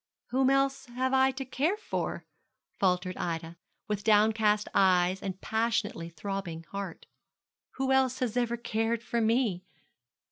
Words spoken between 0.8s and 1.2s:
have